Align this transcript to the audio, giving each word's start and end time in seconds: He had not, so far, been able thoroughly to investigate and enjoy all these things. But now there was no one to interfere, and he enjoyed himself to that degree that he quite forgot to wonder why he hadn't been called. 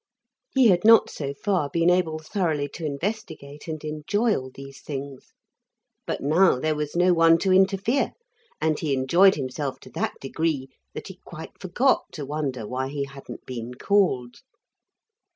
He 0.49 0.69
had 0.69 0.83
not, 0.83 1.11
so 1.11 1.31
far, 1.31 1.69
been 1.69 1.91
able 1.91 2.17
thoroughly 2.17 2.67
to 2.69 2.83
investigate 2.87 3.67
and 3.67 3.83
enjoy 3.83 4.35
all 4.35 4.49
these 4.51 4.81
things. 4.81 5.31
But 6.07 6.21
now 6.21 6.59
there 6.59 6.73
was 6.73 6.95
no 6.95 7.13
one 7.13 7.37
to 7.37 7.53
interfere, 7.53 8.13
and 8.59 8.79
he 8.79 8.95
enjoyed 8.95 9.35
himself 9.35 9.79
to 9.81 9.91
that 9.91 10.13
degree 10.19 10.69
that 10.95 11.09
he 11.09 11.17
quite 11.23 11.55
forgot 11.59 12.05
to 12.13 12.25
wonder 12.25 12.65
why 12.67 12.87
he 12.87 13.05
hadn't 13.05 13.45
been 13.45 13.75
called. 13.75 14.37